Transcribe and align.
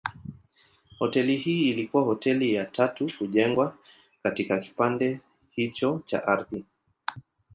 Hoteli 0.99 1.35
hii 1.37 1.69
ilikuwa 1.69 2.03
hoteli 2.03 2.53
ya 2.53 2.65
tatu 2.65 3.11
kujengwa 3.17 3.77
katika 4.23 4.59
kipande 4.59 5.19
hicho 5.49 6.01
cha 6.05 6.27
ardhi. 6.27 6.65